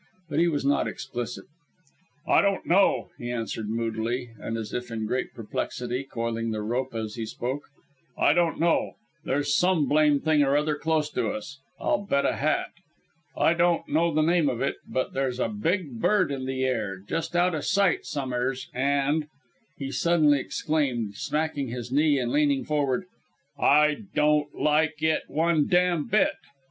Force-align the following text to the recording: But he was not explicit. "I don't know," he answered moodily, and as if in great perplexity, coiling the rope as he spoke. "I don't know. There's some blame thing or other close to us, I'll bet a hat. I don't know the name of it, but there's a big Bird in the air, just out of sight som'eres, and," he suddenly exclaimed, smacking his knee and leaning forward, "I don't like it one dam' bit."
But 0.29 0.39
he 0.39 0.47
was 0.47 0.65
not 0.65 0.87
explicit. 0.87 1.45
"I 2.27 2.41
don't 2.41 2.65
know," 2.65 3.09
he 3.19 3.29
answered 3.29 3.69
moodily, 3.69 4.31
and 4.39 4.57
as 4.57 4.73
if 4.73 4.89
in 4.89 5.05
great 5.05 5.31
perplexity, 5.35 6.03
coiling 6.05 6.49
the 6.49 6.63
rope 6.63 6.95
as 6.95 7.13
he 7.13 7.25
spoke. 7.27 7.65
"I 8.17 8.33
don't 8.33 8.59
know. 8.59 8.93
There's 9.25 9.55
some 9.55 9.87
blame 9.87 10.19
thing 10.19 10.41
or 10.41 10.57
other 10.57 10.73
close 10.73 11.11
to 11.11 11.27
us, 11.29 11.59
I'll 11.79 12.03
bet 12.03 12.25
a 12.25 12.37
hat. 12.37 12.71
I 13.37 13.53
don't 13.53 13.87
know 13.87 14.11
the 14.11 14.23
name 14.23 14.49
of 14.49 14.59
it, 14.59 14.77
but 14.87 15.13
there's 15.13 15.39
a 15.39 15.49
big 15.49 15.99
Bird 16.01 16.31
in 16.31 16.47
the 16.47 16.63
air, 16.63 16.97
just 16.97 17.35
out 17.35 17.53
of 17.53 17.63
sight 17.63 18.03
som'eres, 18.07 18.71
and," 18.73 19.27
he 19.77 19.91
suddenly 19.91 20.39
exclaimed, 20.39 21.13
smacking 21.15 21.67
his 21.67 21.91
knee 21.91 22.17
and 22.17 22.31
leaning 22.31 22.65
forward, 22.65 23.03
"I 23.55 23.97
don't 24.15 24.51
like 24.55 25.03
it 25.03 25.21
one 25.27 25.67
dam' 25.67 26.07
bit." 26.07 26.33